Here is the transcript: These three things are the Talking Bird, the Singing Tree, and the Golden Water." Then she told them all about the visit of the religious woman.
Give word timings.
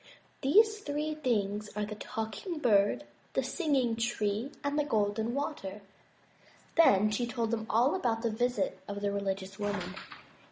These 0.41 0.79
three 0.79 1.13
things 1.13 1.69
are 1.75 1.85
the 1.85 1.93
Talking 1.93 2.57
Bird, 2.57 3.03
the 3.33 3.43
Singing 3.43 3.95
Tree, 3.95 4.51
and 4.63 4.79
the 4.79 4.83
Golden 4.83 5.35
Water." 5.35 5.83
Then 6.75 7.11
she 7.11 7.27
told 7.27 7.51
them 7.51 7.67
all 7.69 7.93
about 7.93 8.23
the 8.23 8.31
visit 8.31 8.79
of 8.87 9.01
the 9.01 9.11
religious 9.11 9.59
woman. 9.59 9.93